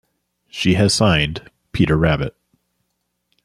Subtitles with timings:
[0.49, 2.35] She has signed "Peter Rabbit"!